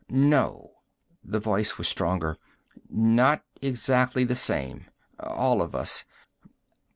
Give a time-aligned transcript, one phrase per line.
[0.09, 0.77] "No."
[1.23, 2.39] The voice was stronger.
[2.89, 4.87] "Not exactly the same,
[5.19, 6.05] all of us.